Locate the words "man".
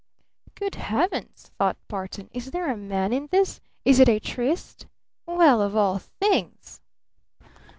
2.75-3.13